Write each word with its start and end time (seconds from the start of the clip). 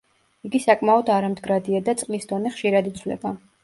იგი 0.47 0.61
საკმაოდ 0.63 1.13
არამდგრადია 1.17 1.85
და 1.91 1.97
წყლის 2.03 2.29
დონე 2.35 2.59
ხშირად 2.59 2.95
იცვლება. 2.95 3.41